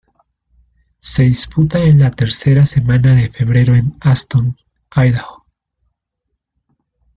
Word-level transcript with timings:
Se 0.97 1.21
disputa 1.25 1.77
en 1.79 1.99
la 1.99 2.09
tercera 2.09 2.65
semana 2.65 3.13
de 3.13 3.29
febrero 3.29 3.75
en 3.75 3.95
Ashton, 4.01 4.57
Idaho. 4.95 5.45